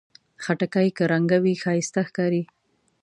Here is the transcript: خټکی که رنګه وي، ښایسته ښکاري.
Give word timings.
خټکی 0.43 0.87
که 0.97 1.03
رنګه 1.11 1.37
وي، 1.43 1.53
ښایسته 1.63 2.01
ښکاري. 2.07 2.43